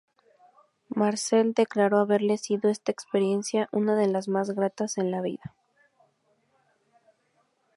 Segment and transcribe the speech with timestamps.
[0.89, 5.55] Marcel declaró haberle sido esta experiencia una de las más gratas en la vida.